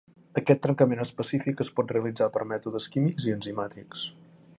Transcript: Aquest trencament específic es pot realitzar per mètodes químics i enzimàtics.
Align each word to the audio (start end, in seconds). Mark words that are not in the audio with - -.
Aquest 0.39 0.61
trencament 0.61 1.03
específic 1.03 1.61
es 1.65 1.71
pot 1.79 1.93
realitzar 1.97 2.29
per 2.37 2.47
mètodes 2.53 2.87
químics 2.97 3.29
i 3.29 3.35
enzimàtics. 3.37 4.03